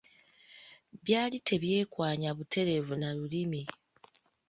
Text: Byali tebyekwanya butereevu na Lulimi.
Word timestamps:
Byali 1.03 1.37
tebyekwanya 1.47 2.29
butereevu 2.37 2.93
na 3.01 3.09
Lulimi. 3.17 3.61